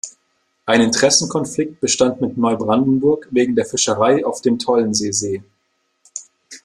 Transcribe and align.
Ein 0.65 0.81
Interessenkonflikt 0.81 1.79
bestand 1.79 2.21
mit 2.21 2.35
Neubrandenburg 2.35 3.27
wegen 3.29 3.55
der 3.55 3.67
Fischerei 3.67 4.25
auf 4.25 4.41
dem 4.41 4.57
Tollensesee. 4.57 5.43